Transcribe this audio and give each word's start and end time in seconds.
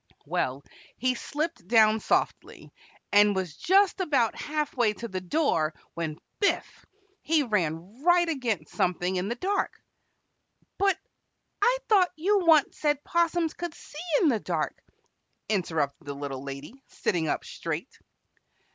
Well, 0.25 0.63
he 0.97 1.13
slipped 1.13 1.67
down 1.67 1.99
softly, 1.99 2.73
and 3.11 3.35
was 3.35 3.55
just 3.55 3.99
about 3.99 4.33
half 4.35 4.75
way 4.75 4.93
to 4.93 5.07
the 5.07 5.21
door 5.21 5.75
when 5.93 6.17
biff! 6.39 6.87
he 7.21 7.43
ran 7.43 8.01
right 8.03 8.27
against 8.27 8.73
something 8.73 9.15
in 9.17 9.27
the 9.27 9.35
dark 9.35 9.79
"But 10.79 10.97
I 11.61 11.77
thought 11.87 12.09
you 12.15 12.39
said 12.71 12.97
once 13.03 13.03
'possums 13.05 13.53
could 13.53 13.75
see 13.75 13.99
in 14.23 14.29
the 14.29 14.39
dark?" 14.39 14.81
interrupted 15.47 16.07
the 16.07 16.15
Little 16.15 16.41
Lady, 16.43 16.73
sitting 16.87 17.27
up 17.27 17.45
straight. 17.45 17.99